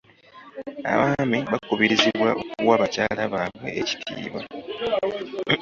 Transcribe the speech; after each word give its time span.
Abaami 0.91 1.39
baakubirizibwa 1.51 2.29
okuwa 2.43 2.75
bakyala 2.81 3.23
baabwe 3.33 3.69
ekitiibwa. 3.81 4.41